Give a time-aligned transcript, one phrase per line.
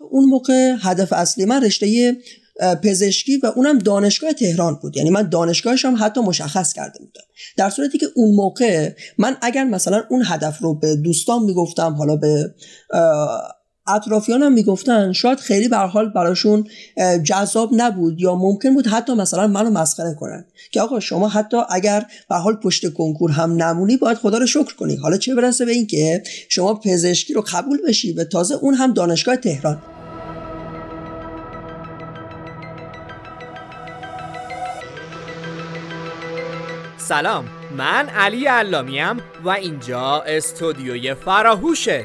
[0.00, 2.16] اون موقع هدف اصلی من رشته
[2.82, 4.96] پزشکی و اونم دانشگاه تهران بود.
[4.96, 7.24] یعنی من دانشگاهش هم حتی مشخص کرده بودم.
[7.56, 12.16] در صورتی که اون موقع من اگر مثلا اون هدف رو به دوستان می‌گفتم حالا
[12.16, 12.54] به
[13.86, 16.68] اطرافیانم می‌گفتن شاید خیلی به حال براشون
[17.24, 20.44] جذاب نبود یا ممکن بود حتی مثلا منو مسخره کنن.
[20.70, 24.74] که آقا شما حتی اگر به حال پشت کنکور هم نمونی باید خدا رو شکر
[24.74, 24.96] کنی.
[24.96, 29.36] حالا چه برسه به اینکه شما پزشکی رو قبول بشی و تازه اون هم دانشگاه
[29.36, 29.82] تهران.
[36.98, 37.44] سلام
[37.76, 42.04] من علی علامیم و اینجا استودیوی فراهوشه.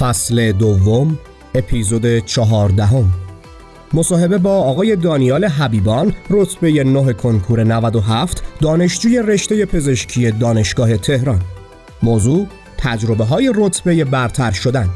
[0.00, 1.18] فصل دوم
[1.54, 3.12] اپیزود چهاردهم.
[3.94, 11.42] مصاحبه با آقای دانیال حبیبان رتبه نه کنکور 97 دانشجوی رشته پزشکی دانشگاه تهران.
[12.02, 12.46] موضوع
[12.78, 14.88] تجربه های رتبه برتر شدن.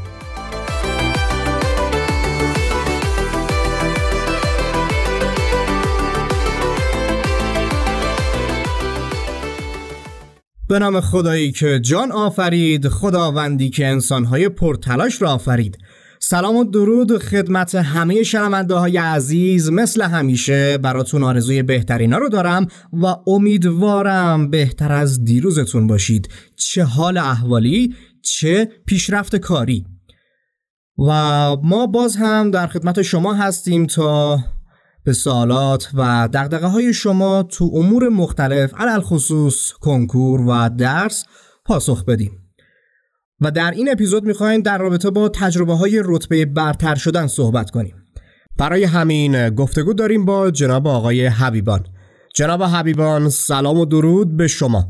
[10.67, 15.77] به نام خدایی که جان آفرید خداوندی که انسانهای پرتلاش را آفرید.
[16.19, 22.67] سلام و درود خدمت همه شنونده های عزیز مثل همیشه براتون آرزوی بهترینا رو دارم
[22.93, 26.29] و امیدوارم بهتر از دیروزتون باشید.
[26.55, 29.85] چه حال احوالی چه پیشرفت کاری.
[30.97, 31.11] و
[31.63, 34.39] ما باز هم در خدمت شما هستیم تا
[35.05, 41.23] به سوالات و دقدقه های شما تو امور مختلف علل خصوص کنکور و درس
[41.65, 42.31] پاسخ بدیم.
[43.41, 47.95] و در این اپیزود می‌خوایم در رابطه با تجربه های رتبه برتر شدن صحبت کنیم.
[48.57, 51.85] برای همین گفتگو داریم با جناب آقای حبیبان.
[52.35, 54.85] جناب حبیبان سلام و درود به شما.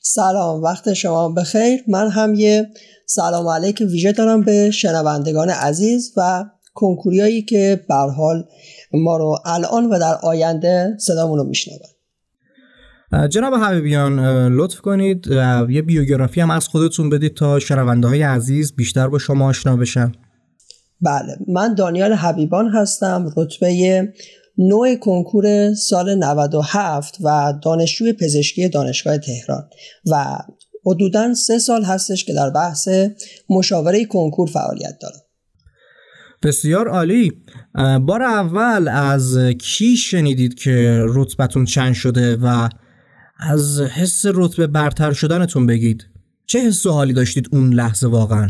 [0.00, 1.80] سلام وقت شما بخیر.
[1.88, 2.66] من هم یه
[3.06, 6.44] سلام علیک ویژه دارم به شنوندگان عزیز و
[6.78, 8.44] کنکوریایی که به حال
[8.92, 11.78] ما رو الان و در آینده صدامون رو میشنون
[13.30, 14.20] جناب حبیبیان
[14.52, 15.26] لطف کنید.
[15.70, 20.12] یه بیوگرافی هم از خودتون بدید تا شنونده های عزیز بیشتر با شما آشنا بشن.
[21.00, 24.02] بله من دانیال حبیبان هستم رتبه
[24.58, 29.68] نوع کنکور سال 97 و دانشجوی پزشکی دانشگاه تهران
[30.10, 30.38] و
[30.86, 32.88] حدودا سه سال هستش که در بحث
[33.50, 35.20] مشاوره کنکور فعالیت دارم.
[36.42, 37.32] بسیار عالی.
[38.00, 42.68] بار اول از کی شنیدید که رتبتون چند شده و
[43.38, 46.06] از حس رتبه برتر شدنتون بگید؟
[46.46, 48.48] چه حس و حالی داشتید اون لحظه واقعا؟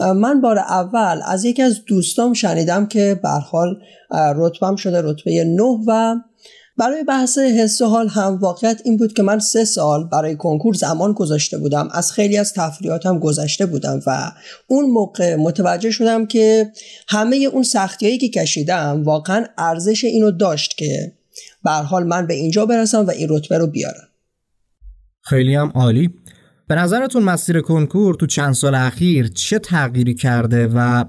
[0.00, 3.78] من بار اول از یکی از دوستام شنیدم که برحال
[4.36, 6.14] رتبم شده رتبه 9 و
[6.78, 10.74] برای بحث حس و حال هم واقعیت این بود که من سه سال برای کنکور
[10.74, 11.88] زمان گذاشته بودم.
[11.92, 14.32] از خیلی از تفریحاتم گذشته بودم و
[14.66, 16.72] اون موقع متوجه شدم که
[17.08, 21.12] همه اون سختیایی که کشیدم واقعا ارزش اینو داشت که
[21.64, 24.08] به حال من به اینجا برسم و این رتبه رو بیارم.
[25.20, 26.10] خیلی هم عالی.
[26.68, 31.04] به نظرتون مسیر کنکور تو چند سال اخیر چه تغییری کرده و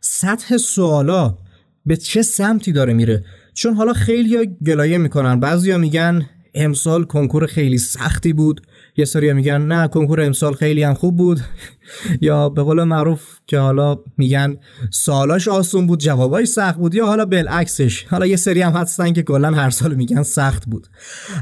[0.00, 1.38] سطح سوالا
[1.86, 3.24] به چه سمتی داره میره؟
[3.60, 5.40] چون حالا خیلی گلایه می‌کنن.
[5.40, 8.60] بعضیا میگن امسال کنکور خیلی سختی بود.
[8.96, 11.40] یه سری میگن نه کنکور امسال خیلی هم خوب بود.
[12.20, 14.56] یا به قول معروف که حالا میگن
[14.90, 18.04] سالاش آسون بود جوابای سخت بود یا حالا بالعکسش.
[18.04, 20.86] حالا یه سری هم هستن که کلا هر سال میگن سخت بود.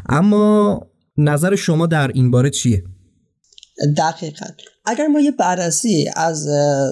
[0.09, 0.81] اما
[1.17, 2.85] نظر شما در این باره چیه؟
[3.97, 4.47] دقیقا.
[4.91, 6.49] اگر ما یه بررسی از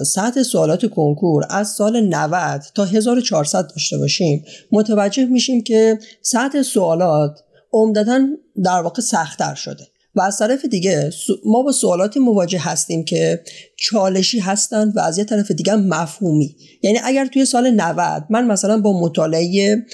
[0.07, 7.39] سطح سوالات کنکور از سال 90 تا 1400 داشته باشیم متوجه میشیم که سطح سوالات
[7.73, 8.27] عمدتا
[8.63, 9.87] در واقع سختتر شده.
[10.17, 11.09] و از طرف دیگه
[11.45, 13.43] ما با سوالاتی مواجه هستیم که
[13.75, 16.55] چالشی هستن و از یه طرف دیگه مفهومی.
[16.81, 19.85] یعنی اگر توی سال 90 من مثلا با مطالعه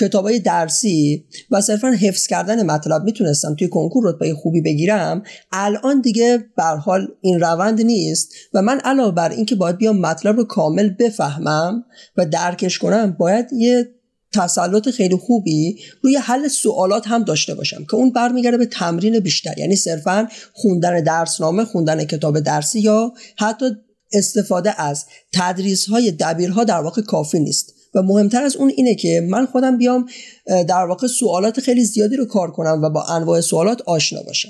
[0.00, 6.44] کتابای درسی و صرفا حفظ کردن مطلب می‌تونستم توی کنکور رتبه خوبی بگیرم الان دیگه
[6.56, 10.88] به حال این روند نیست و من علاوه بر اینکه باید بیام مطلب رو کامل
[10.88, 11.84] بفهمم
[12.16, 13.88] و درکش کنم باید یه
[14.32, 19.58] تسلط خیلی خوبی روی حل سوالات هم داشته باشم که اون برمیگرده به تمرین بیشتر.
[19.58, 23.64] یعنی صرفا خوندن درسنامه خوندن کتاب درسی یا حتی
[24.12, 27.74] استفاده از تدریس های دبیرها در واقع کافی نیست.
[27.94, 30.06] و مهمتر از اون اینه که من خودم بیام
[30.46, 34.48] در واقع سوالات خیلی زیادی رو کار کنم و با انواع سوالات آشنا باشم.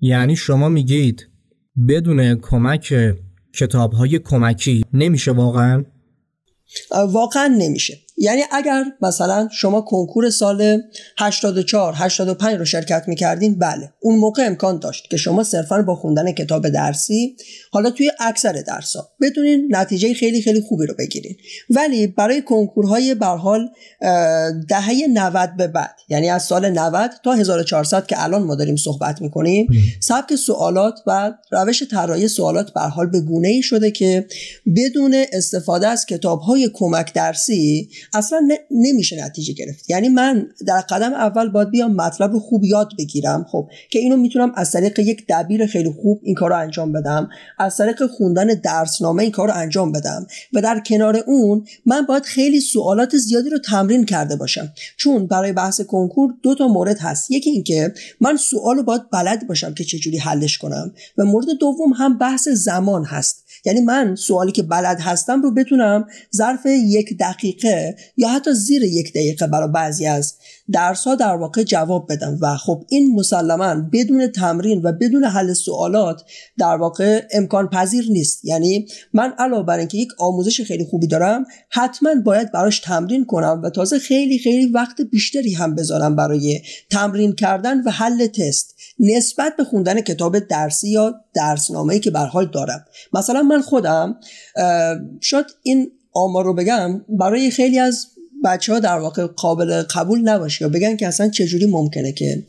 [0.00, 1.26] یعنی شما میگید
[1.88, 2.94] بدون کمک
[3.54, 5.84] کتاب های کمکی نمیشه واقعا؟
[6.90, 8.03] واقعا نمیشه.
[8.16, 10.82] یعنی اگر مثلا شما کنکور سال
[11.18, 13.92] 84 85 رو شرکت می‌کردین بله.
[14.00, 17.36] اون موقع امکان داشت که شما صرفا با خوندن کتاب درسی
[17.72, 21.36] حالا توی اکثر درسا بدونین نتیجه خیلی خیلی خوبی رو بگیرین.
[21.70, 23.68] ولی برای کنکورهای به حال
[24.68, 29.22] دهه 90 به بعد یعنی از سال 90 تا 1400 که الان ما داریم صحبت
[29.22, 29.66] می‌کنیم
[30.00, 34.26] سبک سوالات و روش طراحی سوالات به حال به گونه ای شده که
[34.76, 39.90] بدون استفاده از کتابهای کمک درسی اصلا نمیشه نتیجه گرفت.
[39.90, 43.68] یعنی من در قدم اول باید بیام مطلب رو خوب یاد بگیرم خب.
[43.90, 47.28] که اینو می‌تونم از طریق یک دبیر خیلی خوب این کار رو انجام بدم.
[47.58, 50.26] از طریق خوندن درسنامه این کار رو انجام بدم.
[50.52, 54.72] و در کنار اون من باید خیلی سوالات زیادی رو تمرین کرده باشم.
[54.96, 57.30] چون برای بحث کنکور دو تا مورد هست.
[57.30, 60.92] یکی اینکه من سوال رو باید بلد باشم که چجوری حلش کنم.
[61.18, 63.43] و مورد دوم هم بحث زمان هست.
[63.64, 66.06] یعنی من سوالی که بلد هستم رو بتونم
[66.36, 70.34] ظرف یک دقیقه یا حتی زیر یک دقیقه برای بعضی از
[70.72, 72.38] درس ها در واقع جواب بدم.
[72.40, 76.22] و خب این مسلما بدون تمرین و بدون حل سوالات
[76.58, 78.44] در واقع امکان پذیر نیست.
[78.44, 83.60] یعنی من علاوه بر اینکه یک آموزش خیلی خوبی دارم حتما باید براش تمرین کنم
[83.64, 86.60] و تازه خیلی خیلی وقت بیشتری هم بذارم برای
[86.90, 88.73] تمرین کردن و حل تست.
[89.00, 92.84] نسبت به خوندن کتاب درسی یا درسنامه‌ای که به حال دارم.
[93.12, 94.16] مثلا من خودم
[95.20, 98.06] شاید این آمار رو بگم برای خیلی از
[98.44, 102.44] بچه ها در واقع قابل قبول نباشه یا بگن که اصلا چجوری ممکنه که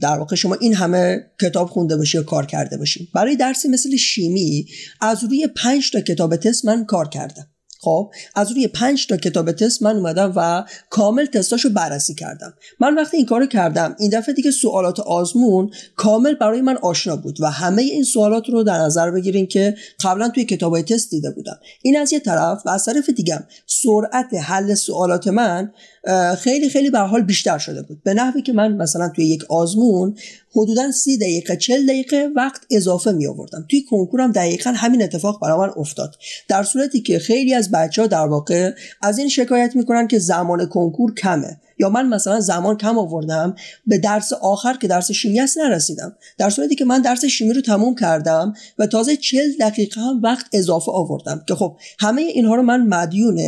[0.00, 3.08] در واقع شما این همه کتاب خونده باشی یا کار کرده باشی.
[3.14, 4.66] برای درسی مثل شیمی
[5.00, 7.46] از روی پنج تا کتاب تست من کار کردم.
[7.84, 12.54] خب از روی پنج تا کتاب تست من اومدم و کامل تستاشو بررسی کردم.
[12.80, 17.40] من وقتی این کارو کردم این دفعه دیگه سوالات آزمون کامل برای من آشنا بود
[17.40, 21.56] و همه این سوالات رو در نظر بگیریم که قبلا توی کتابای تست دیده بودم.
[21.82, 25.72] این از یه طرف و از طرف دیگه سرعت حل سوالات من
[26.38, 28.02] خیلی خیلی به حال بیشتر شده بود.
[28.02, 30.16] به نحوی که من مثلا توی یک آزمون
[30.56, 35.58] حدودا سی دقیقه چل دقیقه وقت اضافه می آوردم توی کنکورم دقیقا همین اتفاق برای
[35.58, 36.14] من افتاد.
[36.48, 38.70] در صورتی که خیلی از بچه ها در واقع
[39.02, 41.60] از این شکایت می‌کنن که زمان کنکور کمه.
[41.78, 43.54] یا من مثلا زمان کم آوردم
[43.86, 47.60] به درس آخر که درس شیمی است نرسیدم در صورتی که من درس شیمی رو
[47.60, 52.62] تموم کردم و تازه چل دقیقه هم وقت اضافه آوردم که خب همه اینها رو
[52.62, 53.40] من مدیون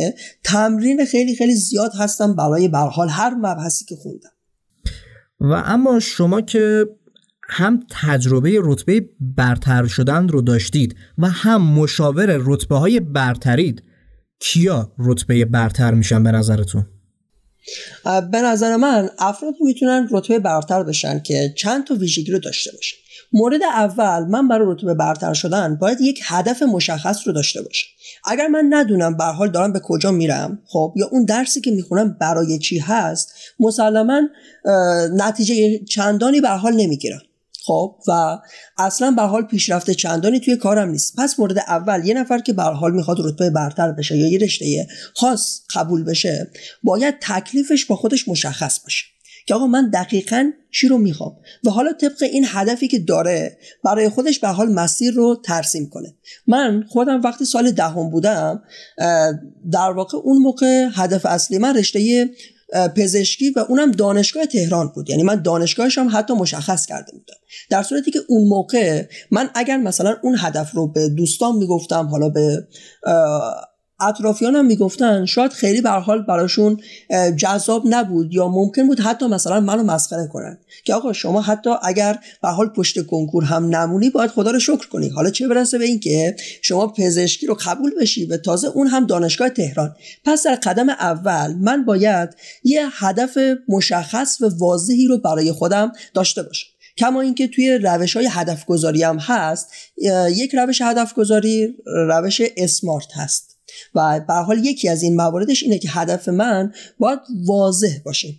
[0.43, 4.29] تمرین خیلی خیلی زیاد هستم برای برحال هر مبحثی که خوندم
[5.39, 6.85] و اما شما که
[7.49, 13.83] هم تجربه رتبه برتر شدن رو داشتید و هم مشاور رتبه های برترید
[14.39, 16.85] کیا رتبه برتر میشن به نظرتون؟
[18.31, 22.97] به نظر من افرادی می‌تونن رتبه برتر بشن که چند تا ویژگی رو داشته باشن.
[23.33, 27.87] مورد اول من برای رتبه برتر شدن باید یک هدف مشخص رو داشته باشم.
[28.25, 32.17] اگر من ندونم به حال دارم به کجا میرم خب یا اون درسی که می‌خونم
[32.19, 34.21] برای چی هست مسلما
[35.13, 37.21] نتیجه چندانی به حال نمی‌گیرم.
[37.67, 38.37] خب و
[38.77, 41.15] اصلا به حال پیشرفته چندانی توی کارم نیست.
[41.17, 44.87] پس مورد اول یه نفر که به حال می‌خواد رتبه برتر بشه یا یه رشته
[45.15, 46.51] خاص قبول بشه
[46.83, 49.05] باید تکلیفش با خودش مشخص باشه
[49.47, 54.09] که آقا من دقیقا چی رو می‌خوام؟ و حالا طبق این هدفی که داره برای
[54.09, 56.15] خودش به حال مسیر رو ترسیم کنه.
[56.47, 58.63] من خودم وقتی سال دهم بودم
[59.71, 62.29] در واقع اون موقع هدف اصلی من رشته
[62.95, 65.09] پزشکی و اونم دانشگاه تهران بود.
[65.09, 67.37] یعنی من دانشگاهش هم حتی مشخص کرده بودم.
[67.69, 72.29] در صورتی که اون موقع من اگر مثلا اون هدف رو به دوستان می‌گفتم حالا
[72.29, 72.67] به
[73.99, 76.81] اطرافیانم می‌گفتن شاید خیلی به حال براشون
[77.37, 80.57] جذاب نبود یا ممکن بود حتی مثلا منو مسخره کنن.
[80.83, 84.87] که آقا شما حتی اگر به حال پشت کنکور هم نمونی باید خدا رو شکر
[84.87, 85.09] کنی.
[85.09, 89.49] حالا چه برسه به اینکه شما پزشکی رو قبول بشی و تازه اون هم دانشگاه
[89.49, 89.95] تهران.
[90.25, 92.29] پس در قدم اول من باید
[92.63, 93.37] یه هدف
[93.67, 96.67] مشخص و واضحی رو برای خودم داشته باشم.
[96.97, 99.71] کما اینکه توی روش های هدف گذاری هم هست
[100.31, 103.56] یک روش هدف گذاری روش اسمارت هست.
[103.95, 108.33] و به حال یکی از این مواردش اینه که هدف من باید واضح باشه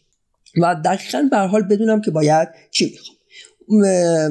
[0.62, 3.18] و دقیقا به حال بدونم که باید چی می‌خوام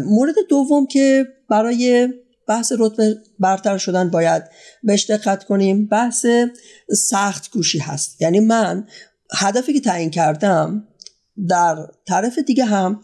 [0.03, 2.09] مورد دوم که برای
[2.47, 4.43] بحث رتبه برتر شدن باید
[4.83, 6.25] بهش دقت کنیم بحث
[6.91, 8.21] سخت کوشی هست.
[8.21, 8.87] یعنی من
[9.35, 10.87] هدفی که تعیین کردم
[11.47, 13.01] در طرف دیگه هم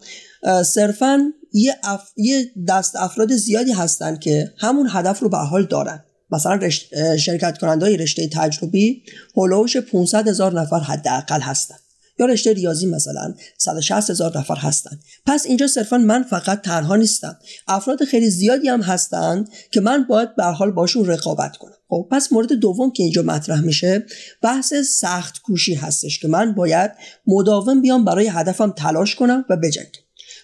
[0.64, 1.74] صرفا یه,
[2.16, 6.04] یه دست افراد زیادی هستن که همون هدف رو به حال دارن.
[6.30, 6.70] مثلا
[7.16, 9.02] شرکت کننده رشته تجربی
[9.36, 11.74] هلوش 500 هزار نفر حداقل هستن.
[12.18, 14.98] یا رشته ریاضی مثلا 160 هزار نفر هستن.
[15.26, 17.38] پس اینجا صرفا من فقط تنها نیستم.
[17.68, 21.74] افراد خیلی زیادی هم هستن که من باید به حال باشون رقابت کنم.
[21.88, 24.06] خب پس مورد دوم که اینجا مطرح میشه
[24.42, 26.90] بحث سخت کوشی هستش که من باید
[27.26, 30.00] مداوم بیام برای هدفم تلاش کنم و بجنگم.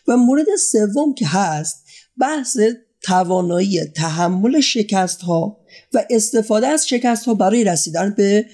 [0.09, 1.85] و مورد سوم که هست
[2.21, 2.57] بحث
[3.02, 5.59] توانایی تحمل شکست ها
[5.95, 8.45] و استفاده از شکست ها برای رسیدن به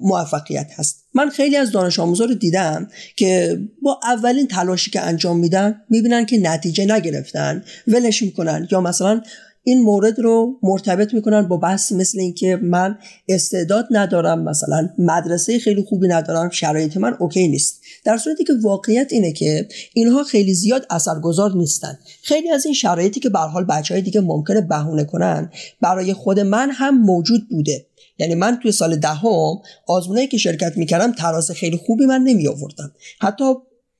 [0.00, 1.04] موفقیت هست.
[1.14, 6.26] من خیلی از دانش آموزا رو دیدم که با اولین تلاشی که انجام میدن می‌بینن
[6.26, 8.68] که نتیجه نگرفتن ولش می‌کنن.
[8.70, 9.22] یا مثلا
[9.64, 15.82] این مورد رو مرتبط می‌کنن با بحث مثل اینکه من استعداد ندارم مثلا مدرسه خیلی
[15.82, 17.81] خوبی ندارم شرایط من اوکی نیست.
[18.04, 21.98] در صورتی که واقعیت اینه که اینها خیلی زیاد اثرگذار نیستن.
[22.22, 26.40] خیلی از این شرایطی که به حال بچه های دیگه ممکنه بهونه کنن برای خود
[26.40, 27.86] من هم موجود بوده.
[28.18, 29.62] یعنی من توی سال دهم
[30.16, 33.44] ده که شرکت می‌کردم تراس خیلی خوبی من نمی آوردم حتی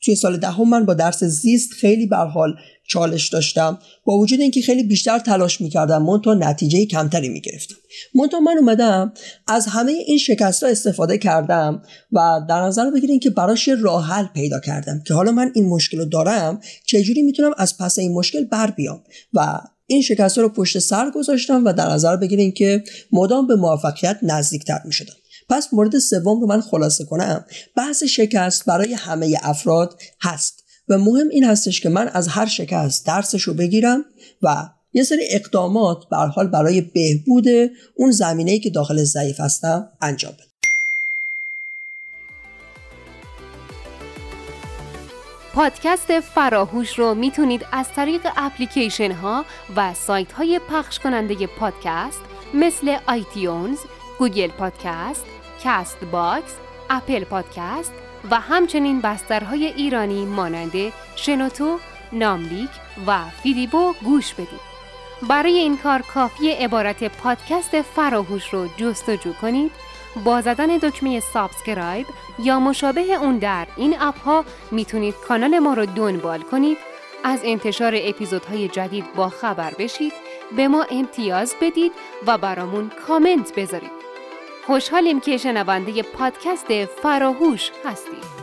[0.04, 2.54] توی سال دهم من با درس زیست خیلی بر حال
[2.88, 3.78] چالش داشتم.
[4.04, 7.74] با وجود اینکه خیلی بیشتر تلاش می‌کردم من تا نتیجه کمتری می‌گرفتم.
[8.14, 9.12] منتها من اومدم
[9.46, 11.82] از همه این شکست ها استفاده کردم
[12.12, 15.98] و در نظر بگیرین که براش راه حل پیدا کردم که حالا من این مشکل
[15.98, 20.78] رو دارم چجوری می‌تونم از پس این مشکل بر بیام؟ و این شکست رو پشت
[20.78, 25.14] سر گذاشتم و در نظر بگیرین که مدام به موفقیت نزدیکتر می شدم.
[25.48, 27.44] پس مورد سوم رو من خلاصه کنم.
[27.76, 30.54] بحث شکست برای همه افراد هست
[30.88, 34.04] و مهم این هستش که من از هر شکست درسش رو بگیرم
[34.42, 37.46] و یه سری اقدامات به حال برای بهبود
[37.96, 40.44] اون زمینه‌ای که داخل ضعیف هستم انجام بدم.
[45.54, 49.44] پادکست فراهوش رو می‌تونید از طریق اپلیکیشن ها
[49.76, 52.20] و سایت های پخش کننده پادکست
[52.54, 53.78] مثل iTunes،
[54.18, 55.26] Google Podcast،
[55.64, 56.56] Castbox،
[56.90, 57.92] Apple Podcast
[58.30, 61.78] و همچنین بسترهای ایرانی مانند شنوتو،
[62.12, 62.70] نملیک
[63.06, 64.72] و فیدیبو گوش بدید.
[65.28, 69.72] برای این کار کافیه عبارت پادکست فراهوش رو جستجو کنید
[70.24, 72.06] با زدن دکمه subscribe
[72.38, 76.78] یا مشابه اون در این اپ ها می‌تونید کانال ما رو دنبال کنید
[77.24, 80.12] از انتشار اپیزودهای جدید با خبر بشید
[80.56, 81.92] به ما امتیاز بدید
[82.26, 84.01] و برامون کامنت بذارید
[84.66, 86.66] خوشحالیم که شنونده پادکست
[87.02, 88.42] فراهوش هستید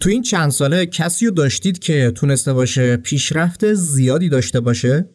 [0.00, 5.08] تو این چند ساله کسی رو داشتید که تونسته باشه پیشرفت زیادی داشته باشه؟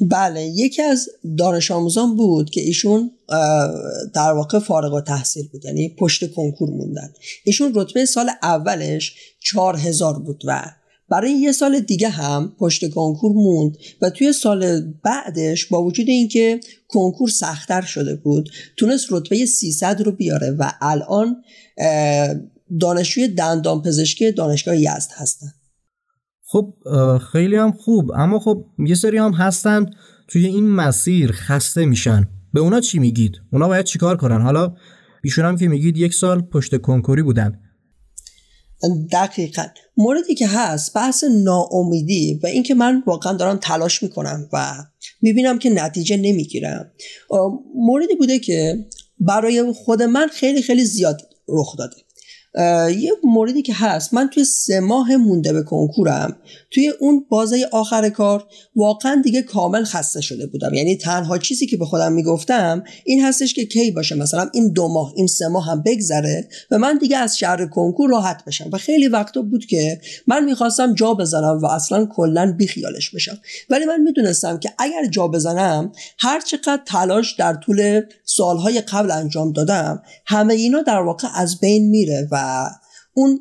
[0.00, 3.10] بله یکی از دانش آموزان بود که ایشون
[4.14, 7.12] در واقع فارغ و تحصیل بود یعنی پشت کنکور موندن
[7.44, 10.79] ایشون رتبه سال اولش چهار هزار بود و
[11.10, 16.60] برای یه سال دیگه هم پشت کنکور موند و توی سال بعدش با وجود اینکه
[16.88, 21.36] کنکور سختتر شده بود تونست رتبه 300 رو بیاره و الان
[22.80, 25.48] دانشجوی دندان پزشکی دانشگاه یزد هستن
[26.42, 26.74] خب
[27.32, 29.86] خیلی هم خوب اما خب یه سری هم هستن
[30.28, 34.74] توی این مسیر خسته میشن به اونا چی میگید؟ اونا باید چیکار کنن؟ حالا
[35.24, 37.60] ایشون هم که میگید یک سال پشت کنکوری بودن
[39.12, 39.66] دقیقا.
[39.96, 44.84] موردی که هست بحث ناامیدی و اینکه من واقعا دارم تلاش می‌کنم و
[45.22, 46.92] می‌بینم که نتیجه نمی‌گیرم.
[47.74, 48.86] موردی بوده که
[49.20, 51.96] برای خود من خیلی خیلی زیاد رخ داده.
[52.98, 54.14] یه موردی که هست.
[54.14, 56.36] من توی سه ماه مونده به کنکورم.
[56.70, 58.44] توی اون بازه آخر کار
[58.76, 60.74] واقعا دیگه کامل خسته شده بودم.
[60.74, 64.14] یعنی تنها چیزی که به خودم می‌گفتم این هستش که کی باشه.
[64.14, 68.10] مثلا این دو ماه این سه ماه هم بگذره و من دیگه از شهر کنکور
[68.10, 68.70] راحت بشم.
[68.72, 73.38] و خیلی وقتا بود که من می‌خواستم جا بزنم و اصلا کلا بیخیالش بشم.
[73.70, 79.52] ولی من می‌دونستم که اگر جا بزنم هر چقدر تلاش در طول سالهای قبل انجام
[79.52, 82.39] دادم همه اینا در واقع از بین میره و
[83.14, 83.40] اون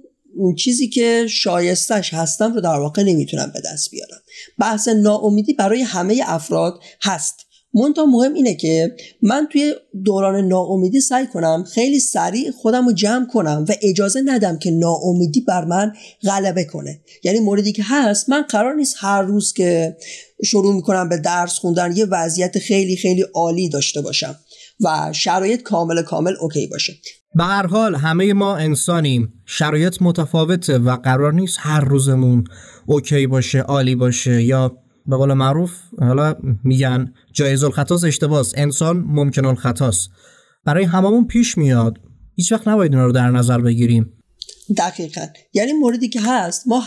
[0.57, 4.21] چیزی که شایستش هستم رو در واقع نمی‌تونم به دست بیارم
[4.59, 7.35] بحث ناامیدی برای همه افراد هست.
[7.73, 9.75] منتها مهم اینه که من توی
[10.05, 15.41] دوران ناامیدی سعی کنم خیلی سریع خودم رو جمع کنم و اجازه ندم که ناامیدی
[15.41, 17.01] بر من غلبه کنه.
[17.23, 19.97] یعنی موردی که هست من قرار نیست هر روز که
[20.45, 24.39] شروع می‌کنم به درس خوندن یه وضعیت خیلی خیلی عالی داشته باشم
[24.79, 26.93] و شرایط کامل کامل اوکی باشه.
[27.35, 29.33] به هر حال همه ما انسانیم.
[29.45, 32.43] شرایط متفاوته و قرار نیست هر روزمون
[32.85, 39.45] اوکی باشه عالی باشه یا به قول معروف حالا میگن جایز الخطاست اشتباس انسان ممکن
[39.45, 40.09] الخطاست.
[40.65, 41.97] برای هممون پیش میاد.
[42.35, 44.13] هیچ وقت نباید اینا رو در نظر بگیریم.
[44.77, 45.25] دقیقا.
[45.53, 46.83] یعنی موردی که هست ما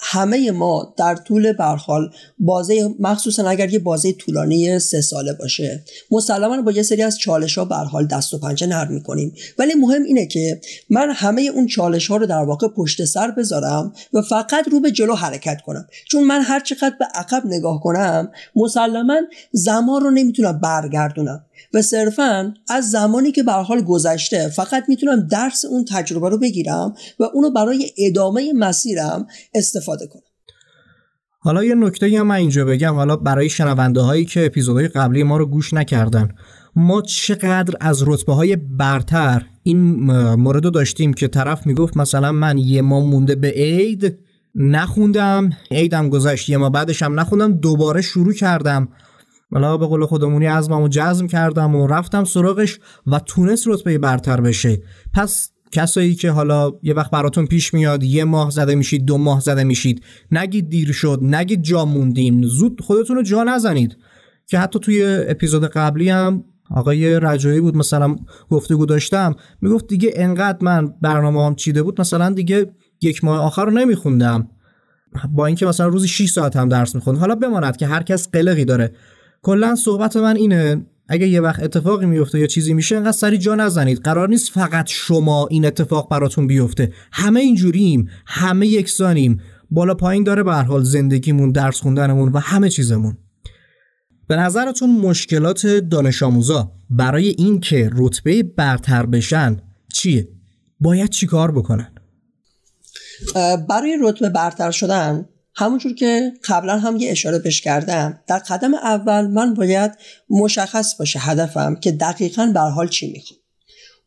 [0.00, 6.62] همه ما در طول برحال بازه مخصوصا اگر یه بازه طولانی سه ساله باشه مسلما
[6.62, 9.34] با یه سری از چالش ها برحال دست و پنجه نرم می‌کنیم.
[9.58, 10.60] ولی مهم اینه که
[10.90, 14.90] من همه اون چالش ها رو در واقع puşt سر بذارم و فقط رو به
[14.90, 15.86] جلو حرکت کنم.
[16.08, 19.20] چون من هر چقدر به عقب نگاه کنم مسلما
[19.52, 21.44] زمان رو نمی‌تونم برگردونم.
[21.74, 26.94] و صرفا از زمانی که به حال گذشته فقط می‌تونم درس اون تجربه رو بگیرم
[27.18, 30.22] و اونو برای ادامه مسیرم استفاده کنم.
[31.38, 32.94] حالا یه نکته هم من اینجا بگم.
[32.94, 36.28] حالا برای شنونده هایی که اپیزودهای قبلی ما رو گوش نکردن.
[36.76, 39.78] ما چقدر از رتبه های برتر این
[40.34, 44.18] مورد رو داشتیم که طرف می‌گفت مثلا من یه ما مونده به عید
[44.54, 48.88] نخوندم عیدم گذشت یه ما بعدش هم نخوندم دوباره شروع کردم.
[49.52, 54.82] حالا به قول خودمونی ازممو جزم کردم و رفتم سراغش و تونست رتبه برتر بشه.
[55.14, 59.40] پس کسایی که حالا یه وقت براتون پیش میاد یه ماه زده میشید دو ماه
[59.40, 63.96] زده میشید نگید دیر شد نگید جا موندیم زود خودتون رو جا نزنید.
[64.46, 68.16] که حتی توی اپیزود قبلی هم آقای رجایی بود مثلا
[68.50, 72.66] گفتگو داشتم می‌گفت دیگه انقدر من برنامه هم چیده بود مثلا دیگه
[73.02, 74.48] یک ماه آخر رو نمیخوندم.
[75.30, 78.64] با اینکه مثلا روزی 6 ساعت هم درس می‌خوند حالا بماند که هر کس قلقی
[78.64, 78.92] داره.
[79.46, 83.54] کلا صحبت من اینه اگه یه وقت اتفاقی میفته یا چیزی میشه انقدر سری جا
[83.54, 83.98] نزنید.
[83.98, 86.92] قرار نیست فقط شما این اتفاق براتون بیفته.
[87.12, 88.08] همه اینجوریم.
[88.26, 89.40] همه یکسانیم.
[89.70, 93.16] بالا پایین داره به حال زندگیمون درس خوندنمون و همه چیزمون.
[94.28, 99.56] به نظرتون مشکلات دانش آموزا برای اینکه رتبه برتر بشن
[99.92, 100.28] چیه؟
[100.80, 101.92] باید چیکار بکنن؟
[103.68, 109.26] برای رتبه برتر شدن همونجور که قبلا هم یه اشاره بش کردم در قدم اول
[109.26, 109.92] من باید
[110.30, 113.40] مشخص باشه هدفم که دقیقا بر حال چی می‌خوام.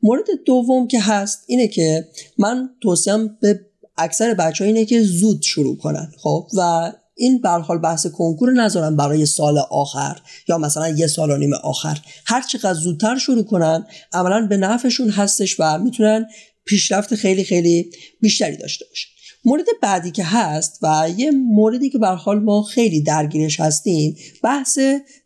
[0.04, 3.60] مورد دوم که هست اینه که من توصیم به
[3.98, 8.96] اکثر بچه اینه که زود شروع کنن خب؟ و این به حال بحث کنکور نذارن
[8.96, 11.98] برای سال آخر یا مثلا یه سال و نیم آخر.
[12.26, 16.26] هر چقدر زودتر شروع کنن عملا به نفعشون هستش و می‌تونن
[16.66, 19.19] پیشرفت خیلی خیلی بیشتری داشته باشن.
[19.46, 24.80] مورد بعدی که هست و یه موردی که بر حال ما خیلی درگیرش هستیم بحث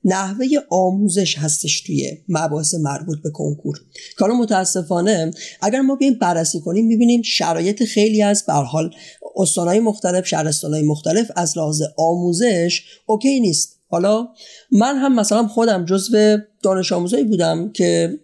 [0.03, 3.77] نحوه آموزش هستش توی مباحث مربوط به کنکور.
[4.17, 8.95] کارو متاسفانه اگر ما بیایم بررسی کنیم می‌بینیم شرایط خیلی از بر حال
[9.35, 13.79] استانهای مختلف شهرستانهای مختلف از لحاظ آموزش اوکی نیست.
[13.87, 14.27] حالا
[14.71, 18.19] من هم مثلا خودم جزو دانش آموزایی بودم که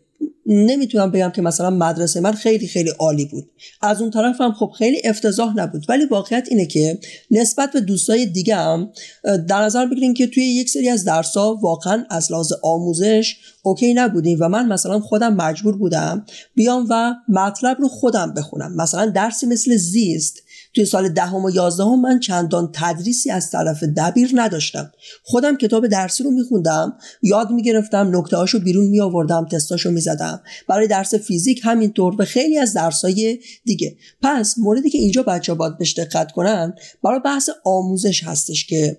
[0.49, 3.49] نمی‌تونم بگم که مثلا مدرسه من خیلی خیلی عالی بود.
[3.81, 5.85] از اون طرف هم خب خیلی افتضاح نبود.
[5.89, 6.99] ولی واقعیت اینه که
[7.31, 8.91] نسبت به دوستای دیگه هم
[9.23, 13.93] در نظر بگیریم که توی یک سری از درس ها واقعا از لحاظ آموزش اوکی
[13.93, 18.75] نبودیم و من مثلا خودم مجبور بودم بیام و مطلب رو خودم بخونم.
[18.75, 24.31] مثلا درسی مثل زیست توی سال دهم و یازدهم من چندان تدریسی از طرف دبیر
[24.33, 24.91] نداشتم.
[25.23, 30.41] خودم کتاب درسی رو میخوندم یاد می‌گرفتم نکته هاشو بیرون می آوردم تستاشو می‌زدم.
[30.67, 33.97] برای درس فیزیک همینطور و خیلی از درسای دیگه.
[34.21, 38.97] پس موردی که اینجا بچه باید بهش دقت کنن برای بحث آموزش هستش که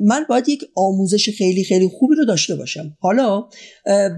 [0.00, 2.96] من باید یک آموزش خیلی خیلی خوبی رو داشته باشم.
[3.00, 3.44] حالا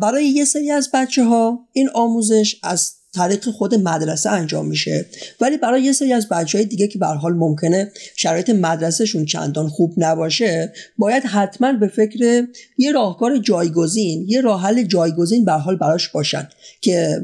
[0.02, 5.06] برای یه سری از بچه ها این آموزش از طریق خود مدرسه انجام میشه.
[5.40, 9.68] ولی برای یه سری از بچه های دیگه که به حال ممکنه شرایط مدرسهشون چندان
[9.68, 12.46] خوب نباشه باید حتما به فکر
[12.78, 16.48] یه راهکار جایگزین یه راه حل جایگزین به حال براش باشن
[16.80, 17.22] که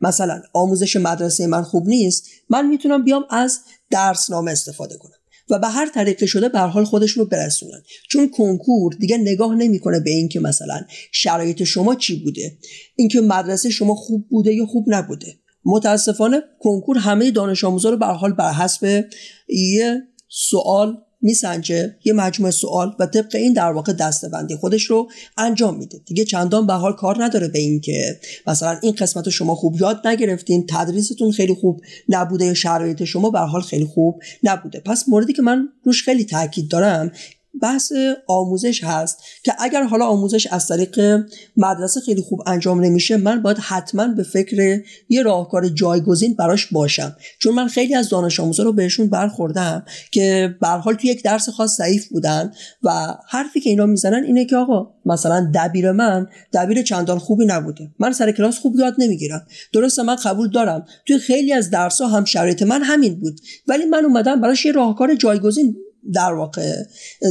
[0.00, 5.21] مثلا آموزش مدرسه من خوب نیست من می‌تونم بیام از درسنامه استفاده کنم.
[5.52, 7.82] و به هر طریقه شده به حال خودشون رو برسونن.
[8.10, 10.80] چون کنکور دیگه نگاه نمی‌کنه به اینکه مثلا
[11.12, 12.58] شرایط شما چی بوده.
[12.96, 15.38] اینکه مدرسه شما خوب بوده یا خوب نبوده.
[15.64, 19.04] متاسفانه کنکور همه دانش آموزا رو به حال بر حسب
[19.48, 25.78] یه سوال میسنجه یه مجموعه سوال و طبق این در واقع دستبندی خودش رو انجام
[25.78, 26.00] میده.
[26.06, 29.76] دیگه چندان به حال کار نداره به این که مثلا این قسمت رو شما خوب
[29.80, 34.80] یاد نگرفتین تدریستون خیلی خوب نبوده یا شرایط شما به حال خیلی خوب نبوده.
[34.80, 37.12] پس موردی که من روش خیلی تاکید دارم
[37.60, 37.92] بحث
[38.26, 41.24] آموزش هست که اگر حالا آموزش از طریق
[41.56, 47.16] مدرسه خیلی خوب انجام نمیشه من باید حتما به فکر یه راهکار جایگزین براش باشم.
[47.38, 51.48] چون من خیلی از دانش آموزا رو بهشون برخوردم که به حال توی یک درس
[51.48, 56.82] خاص ضعیف بودن و حرفی که اینا می‌زنن اینه که آقا مثلا دبیر من دبیر
[56.82, 57.90] چندان خوبی نبوده.
[57.98, 59.46] من سر کلاس خوب یاد نمی‌گیرم.
[59.72, 60.86] درسته من قبول دارم.
[61.06, 63.40] توی خیلی از درس ها هم شرایط من همین بود.
[63.68, 65.76] ولی من اومدم براش یه راهکار جایگزین
[66.14, 66.74] در واقع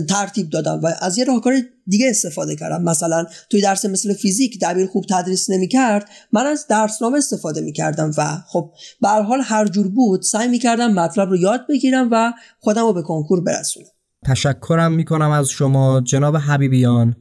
[0.10, 1.54] ترتیب دادم و از یه راهکار
[1.88, 2.84] دیگه استفاده کردم.
[2.84, 8.38] مثلا توی درس مثل فیزیک دبیر خوب تدریس نمی‌کرد من از درسنامه استفاده می‌کردم و
[8.48, 12.94] خب به حال هر جور بود سعی می‌کردم مطلب رو یاد بگیرم و خودم رو
[12.94, 13.88] به کنکور برسونم.
[14.26, 17.16] تشکرم می‌کنم از شما جناب حبیبیان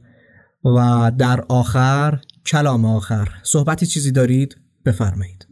[0.65, 3.27] و در آخر کلام آخر.
[3.43, 5.47] صحبتی چیزی دارید؟ بفرمایید.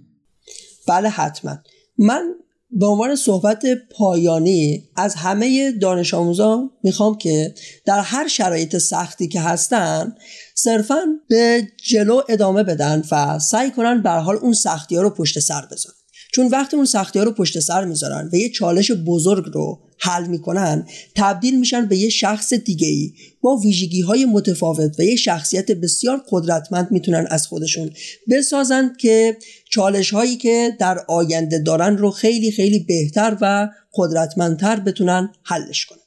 [0.88, 1.58] بله حتما.
[1.98, 2.34] من
[2.72, 7.54] به عنوان صحبت پایانی از همه دانش آموزان می‌خوام که
[7.86, 10.16] در هر شرایط سختی که هستن
[10.56, 15.40] صرفا به جلو ادامه بدن و سعی کنن به حال اون سختی ها رو پشت
[15.40, 15.96] سر بذارن.
[16.34, 20.28] چون وقتی اون سختی ها رو پشت سر می‌ذارن و یه چالش بزرگ رو حل
[20.28, 20.86] می‌کنن
[21.16, 26.22] تبدیل میشن به یه شخص دیگه ای با ویژگی های متفاوت و یه شخصیت بسیار
[26.30, 27.90] قدرتمند می‌تونن از خودشون
[28.32, 29.38] بسازند که
[29.70, 36.00] چالش هایی که در آینده دارن رو خیلی خیلی بهتر و قدرتمندتر بتونن حلش کنن.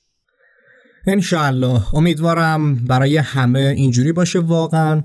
[1.06, 1.94] انشاءالله.
[1.94, 5.02] امیدوارم برای همه اینجوری باشه واقعا.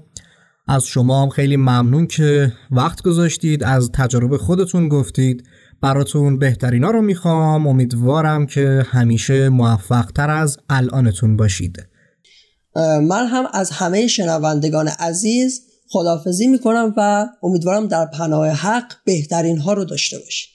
[0.68, 5.44] از شما هم خیلی ممنون که وقت گذاشتید از تجربه خودتون گفتید.
[5.82, 7.68] براتون بهترینا رو می‌خوام.
[7.68, 11.88] امیدوارم که همیشه موفق تر از الانتون باشید.
[13.08, 19.74] من هم از همه شنوندگان عزیز خدافزی می‌کنم و امیدوارم در پناه حق بهترین ها
[19.74, 20.50] رو داشته باشید.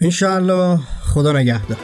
[0.00, 0.78] انشاءالله
[1.14, 1.78] خدا نگهدار.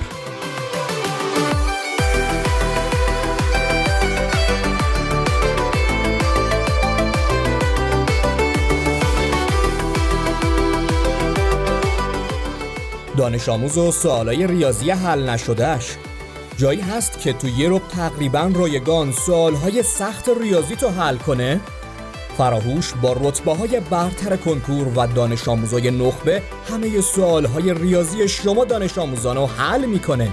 [13.16, 15.96] دانش آموز و سوالای ریاضی حل نشدهش
[16.56, 21.60] جایی هست که تو یه رو تقریبا رایگان سوالهای سخت ریاضی تو حل کنه؟
[22.38, 28.98] فراهوش با رتبه های برتر کنکور و دانش آموزای نخبه همه سوالهای ریاضی شما دانش
[28.98, 30.32] آموزان حل می‌کنه